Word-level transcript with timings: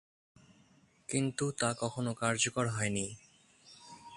কিন্তু, 1.09 1.45
তা 1.51 1.69
কখনো 1.73 2.11
কার্যকর 2.13 2.65
হয়নি। 2.67 3.07